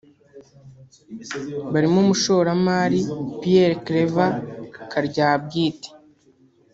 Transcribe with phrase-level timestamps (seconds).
[1.73, 2.99] barimo Umushoramari
[3.39, 4.31] Pierre Claver
[4.91, 5.89] Karyabwite